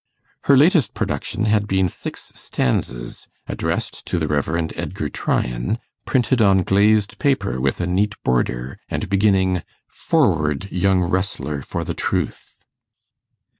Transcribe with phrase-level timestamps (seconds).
[0.45, 4.71] Her latest production had been Six Stanzas, addressed to the Rev.
[4.75, 11.61] Edgar Tryan, printed on glazed paper with a neat border, and beginning, 'Forward, young wrestler
[11.61, 12.63] for the truth!